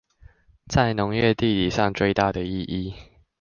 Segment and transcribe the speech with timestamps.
[0.67, 2.95] 在農業地理上最大的意義